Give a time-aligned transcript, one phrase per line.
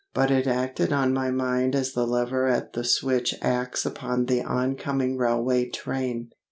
[0.15, 4.41] But it acted on my mind as the lever at the switch acts upon the
[4.41, 6.31] oncoming railway train.